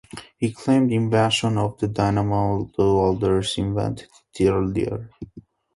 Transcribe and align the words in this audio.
He 0.39 0.51
claimed 0.51 0.91
invention 0.91 1.59
of 1.59 1.77
the 1.77 1.87
dynamo 1.87 2.33
although 2.75 3.11
others 3.13 3.55
invented 3.59 4.07
it 4.33 4.45
earlier. 4.49 5.11